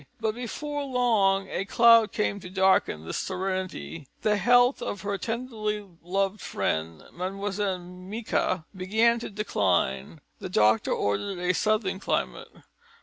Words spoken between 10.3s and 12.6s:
the doctor ordered a southern climate.